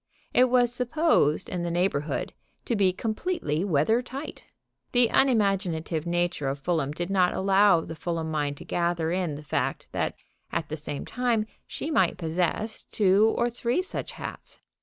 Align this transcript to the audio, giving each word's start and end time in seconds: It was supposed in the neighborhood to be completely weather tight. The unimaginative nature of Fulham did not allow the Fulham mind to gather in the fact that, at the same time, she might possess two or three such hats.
It 0.33 0.45
was 0.49 0.73
supposed 0.73 1.47
in 1.47 1.61
the 1.61 1.69
neighborhood 1.69 2.33
to 2.65 2.75
be 2.75 2.91
completely 2.91 3.63
weather 3.63 4.01
tight. 4.01 4.45
The 4.93 5.09
unimaginative 5.11 6.07
nature 6.07 6.47
of 6.49 6.57
Fulham 6.57 6.91
did 6.91 7.11
not 7.11 7.35
allow 7.35 7.81
the 7.81 7.95
Fulham 7.95 8.31
mind 8.31 8.57
to 8.57 8.65
gather 8.65 9.11
in 9.11 9.35
the 9.35 9.43
fact 9.43 9.85
that, 9.91 10.15
at 10.51 10.69
the 10.69 10.75
same 10.75 11.05
time, 11.05 11.45
she 11.67 11.91
might 11.91 12.17
possess 12.17 12.83
two 12.83 13.31
or 13.37 13.47
three 13.51 13.83
such 13.83 14.13
hats. 14.13 14.59